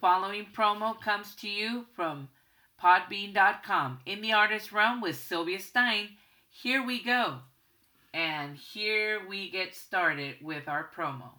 [0.00, 2.28] following promo comes to you from
[2.82, 4.00] podbean.com.
[4.06, 6.10] In the artist realm with Sylvia Stein.
[6.50, 7.38] Here we go.
[8.14, 11.30] And here we get started with our promo.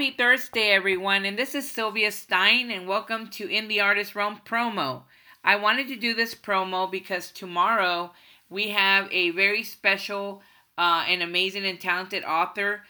[0.00, 4.40] Happy Thursday, everyone, and this is Sylvia Stein, and welcome to In the Artist Realm
[4.46, 5.02] promo.
[5.44, 8.12] I wanted to do this promo because tomorrow
[8.48, 10.40] we have a very special
[10.78, 12.80] uh, and amazing and talented author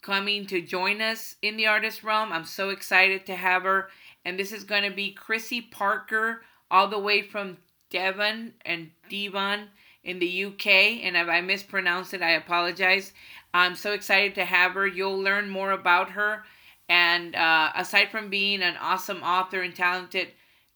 [0.00, 2.32] coming to join us in the artist realm.
[2.32, 3.90] I'm so excited to have her,
[4.24, 7.58] and this is going to be Chrissie Parker, all the way from
[7.90, 9.68] Devon and Devon
[10.02, 10.66] in the UK.
[10.66, 13.12] And if I mispronounce it, I apologize.
[13.52, 14.86] I'm so excited to have her.
[14.86, 16.44] You'll learn more about her
[16.88, 20.28] and uh, aside from being an awesome author and talented,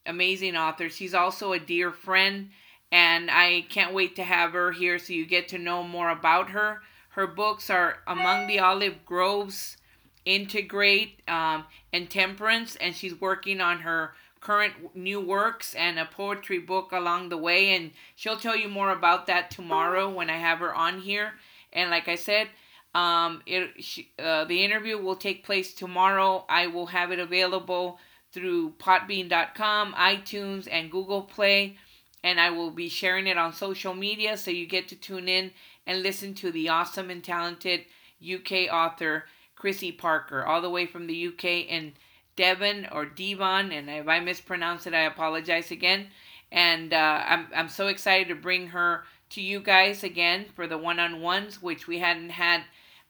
[0.07, 2.51] amazing author, she's also a dear friend.
[2.91, 6.51] And I can't wait to have her here so you get to know more about
[6.51, 6.81] her.
[7.11, 9.77] Her books are Among the Olive Groves,
[10.25, 12.77] Integrate, um, and Temperance.
[12.77, 17.77] And she's working on her current new works and a poetry book along the way.
[17.77, 21.35] And she'll tell you more about that tomorrow when I have her on here.
[21.71, 22.49] And like I said,
[22.95, 23.71] um, it,
[24.19, 26.45] uh, the interview will take place tomorrow.
[26.49, 27.99] I will have it available
[28.33, 31.77] through podbean.com, iTunes, and Google Play.
[32.25, 35.53] And I will be sharing it on social media so you get to tune in
[35.87, 37.85] and listen to the awesome and talented
[38.23, 39.25] UK author
[39.55, 41.95] Chrissie Parker, all the way from the UK in
[42.37, 43.73] Devon or Devon.
[43.73, 46.09] And if I mispronounce it, I apologize again.
[46.51, 50.79] And uh, I'm, I'm so excited to bring her to you guys again for the
[50.79, 52.63] one on ones, which we hadn't had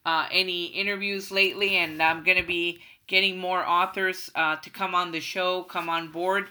[0.09, 4.95] uh, any interviews lately, and I'm going to be getting more authors uh, to come
[4.95, 6.47] on the show, come on board.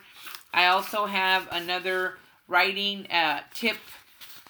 [0.53, 3.77] I also have another writing uh, tip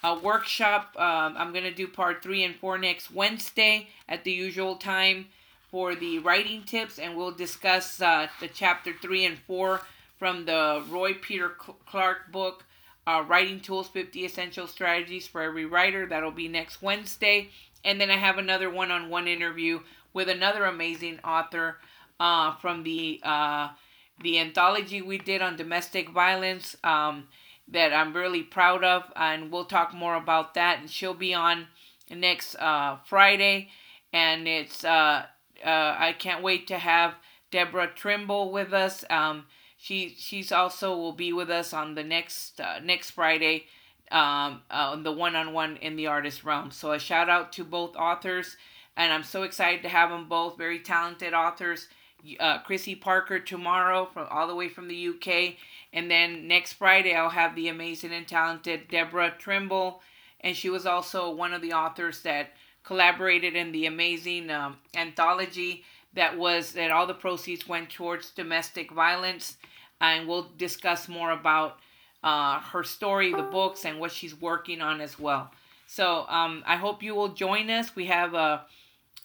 [0.04, 0.94] uh, workshop.
[0.98, 5.28] Um, I'm going to do part three and four next Wednesday at the usual time
[5.72, 9.80] for the writing tips, and we'll discuss uh, the chapter three and four
[10.20, 11.48] from the Roy Peter
[11.86, 12.66] Clark book
[13.08, 16.06] uh, Writing Tools 50 Essential Strategies for Every Writer.
[16.06, 17.52] That'll be next Wednesday.
[17.88, 19.80] And then I have another one on one interview
[20.14, 21.78] with another amazing author
[22.20, 23.70] uh, from the, uh,
[24.22, 27.30] the anthology we did on domestic violence um,
[27.70, 29.04] that I'm really proud of.
[29.16, 30.80] And we'll talk more about that.
[30.80, 31.68] And she'll be on
[32.12, 33.70] next uh, Friday.
[34.12, 35.26] And it's, uh,
[35.66, 37.16] uh, I can't wait to have
[37.52, 39.06] Deborah Trimble with us.
[39.10, 39.46] Um,
[39.78, 43.68] she she's also will be with us on the next uh, next Friday,
[44.12, 46.72] um, uh, the on one in the artist realm.
[46.72, 48.58] So a shout out to both authors,
[48.96, 50.58] and I'm so excited to have them both.
[50.58, 51.88] Very talented authors.
[52.40, 55.56] Uh, Chrissie Parker tomorrow from all the way from the UK,
[55.94, 60.02] and then next Friday I'll have the amazing and talented Deborah Trimble,
[60.42, 62.54] and she was also one of the authors that
[62.84, 68.92] collaborated in the amazing um, anthology that was that all the proceeds went towards domestic
[68.92, 69.58] violence
[70.00, 71.80] and we'll discuss more about
[72.28, 75.52] uh, her story the books and what she's working on as well
[75.86, 78.66] so um, i hope you will join us we have a,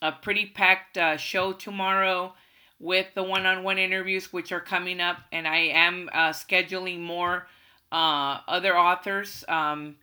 [0.01, 2.33] a pretty packed uh, show tomorrow
[2.79, 7.47] with the one-on-one interviews which are coming up and i am uh, scheduling more
[7.91, 9.97] uh, other authors um,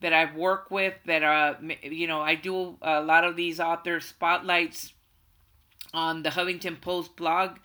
[0.00, 3.98] that i've worked with that are you know i do a lot of these author
[3.98, 4.92] spotlights
[5.94, 7.58] on the Huffington Post blog,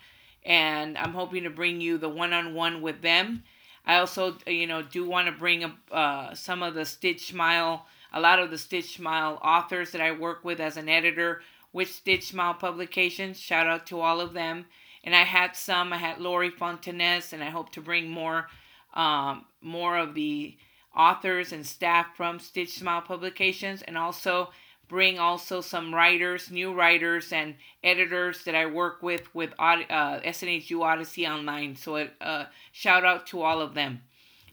[0.44, 3.42] and I'm hoping to bring you the one-on-one with them.
[3.86, 8.20] I also, you know, do want to bring uh, some of the Stitched Smile, a
[8.20, 11.42] lot of the Stitched Smile authors that I work with as an editor
[11.72, 13.38] with Stitched Smile Publications.
[13.38, 14.66] Shout out to all of them.
[15.02, 15.92] And I had some.
[15.92, 18.48] I had Lori Fontanes, and I hope to bring more,
[18.92, 20.56] um, more of the
[20.94, 24.50] authors and staff from Stitched Smile Publications, and also
[24.90, 30.82] bring also some writers, new writers, and editors that I work with with uh, SNHU
[30.82, 31.76] Odyssey Online.
[31.76, 34.02] So, uh, shout out to all of them.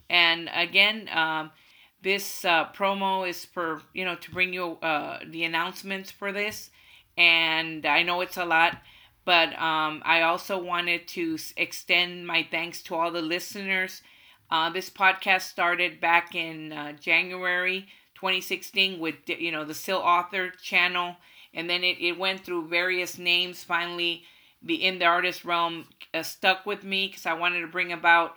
[0.10, 1.52] And again, um,
[2.02, 6.70] this uh, promo is for you know to bring you uh, the announcements for this,
[7.18, 8.78] and I know it's a lot.
[9.26, 14.02] But um, I also wanted to extend my thanks to all the listeners
[14.50, 17.88] Uh, this podcast started back in uh, January
[18.20, 21.16] 2016 with you know the Still Author channel,
[21.54, 23.64] and then it, it went through various names.
[23.64, 24.24] Finally,
[24.62, 28.36] the in the artist realm uh, stuck with me because I wanted to bring about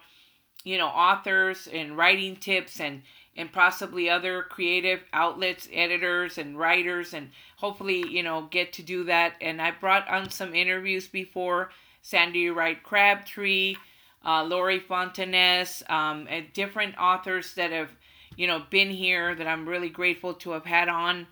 [0.65, 3.03] you know authors and writing tips and
[3.37, 9.05] and possibly other creative outlets, editors and writers, and hopefully, you know, get to do
[9.05, 9.35] that.
[9.41, 11.71] And I brought on some interviews before
[12.03, 13.77] Sandy Wright Crabtree,
[14.25, 17.91] uh, Lori Fontanes, um, and different authors that have,
[18.41, 21.27] you know, been here that I'm really grateful to have had on.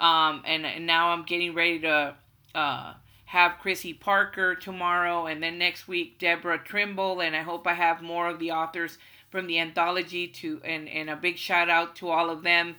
[0.00, 2.16] Um, and, and now I'm getting ready to
[2.52, 2.94] uh,
[3.26, 8.02] have Chrissie Parker tomorrow, and then next week Deborah Trimble, and I hope I have
[8.02, 8.98] more of the authors
[9.30, 12.74] from the anthology to and, and a big shout out to all of them.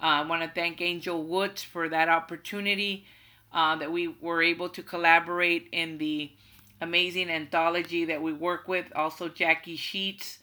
[0.00, 3.04] Uh, I want to thank Angel Woods for that opportunity
[3.52, 6.30] uh, that we were able to collaborate in the
[6.80, 8.92] amazing anthology that we work with.
[8.94, 10.38] Also, Jackie Sheets.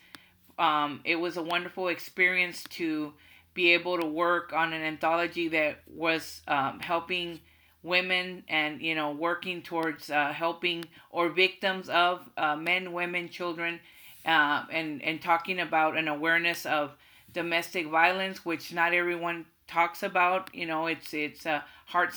[0.59, 3.13] Um, it was a wonderful experience to
[3.53, 7.39] be able to work on an anthology that was um, helping
[7.83, 13.79] women and you know working towards uh, helping or victims of uh, men, women, children
[14.25, 16.91] uh, and and talking about an awareness of
[17.33, 20.53] domestic violence, which not everyone talks about.
[20.53, 22.11] You know, it's it's a hard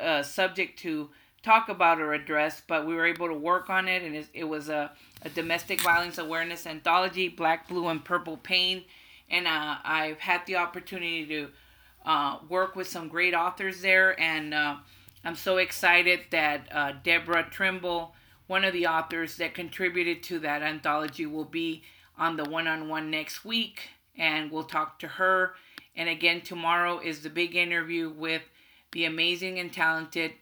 [0.00, 1.10] uh, subject to
[1.48, 4.68] talk about or address, but we were able to work on it, and it, was
[4.68, 4.90] a,
[5.22, 8.84] a domestic violence awareness anthology, Black, Blue, and Purple Pain,
[9.30, 11.48] and uh, I've had the opportunity to
[12.04, 14.76] uh, work with some great authors there, and uh,
[15.24, 18.14] I'm so excited that uh, Deborah Trimble
[18.46, 21.82] one of the authors that contributed to that anthology will be
[22.18, 25.54] on the one on one next week, and we'll talk to her.
[25.94, 28.42] And again, tomorrow is the big interview with
[28.92, 30.32] the amazing and talented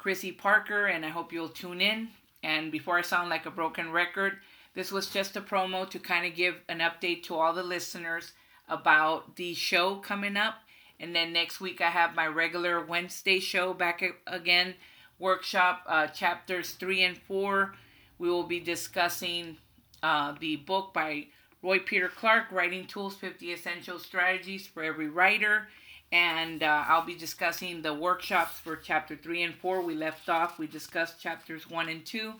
[0.00, 2.08] Chrissie Parker, and I hope you'll tune in.
[2.42, 4.38] And before I sound like a broken record,
[4.74, 8.32] this was just a promo to kind of give an update to all the listeners
[8.66, 10.54] about the show coming up.
[10.98, 14.74] And then next week, I have my regular Wednesday show back again
[15.18, 17.74] workshop, uh, chapters three and four.
[18.18, 19.58] We will be discussing
[20.02, 21.26] uh, the book by
[21.62, 25.68] Roy Peter Clark, Writing Tools 50 Essential Strategies for Every Writer.
[26.12, 29.82] And uh, I'll be discussing the workshops for chapter three and four.
[29.82, 32.34] We left off, we discussed chapters one and two.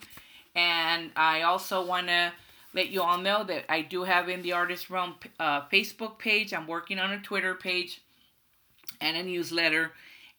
[0.55, 2.33] And I also want to
[2.73, 6.53] let you all know that I do have in the Artist Realm uh, Facebook page.
[6.53, 8.01] I'm working on a Twitter page
[8.99, 9.91] and a newsletter.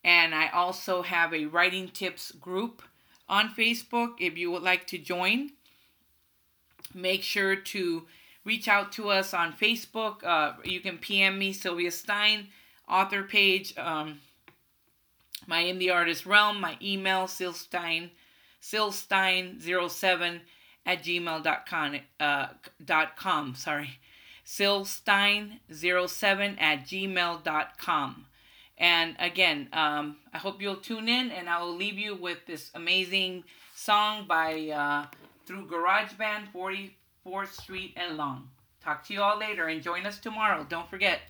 [0.04, 2.82] And I also have a writing tips group
[3.28, 5.50] on Facebook if you would like to join.
[6.94, 8.06] Make sure to
[8.44, 10.24] reach out to us on Facebook.
[10.24, 12.48] Uh, you can PM me, Sylvia Stein,
[12.88, 13.76] author page.
[13.78, 14.20] Um,
[15.46, 18.10] my In the Artist Realm, my email, silstein,
[18.60, 20.40] silstein07
[20.86, 21.96] at gmail.com.
[22.20, 22.46] Uh,
[22.84, 23.98] dot com, sorry.
[24.46, 28.26] silstein07 at gmail.com.
[28.78, 32.70] And again, um, I hope you'll tune in, and I will leave you with this
[32.74, 33.44] amazing
[33.74, 35.06] song by uh,
[35.46, 38.48] through GarageBand 44th Street and Long.
[38.82, 40.66] Talk to you all later, and join us tomorrow.
[40.68, 41.20] Don't forget.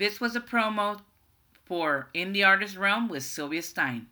[0.00, 1.02] This was a promo
[1.66, 4.06] for In the Artist Realm with Sylvia Stein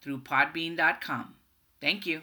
[0.00, 1.36] through podbean.com.
[1.80, 2.22] Thank you.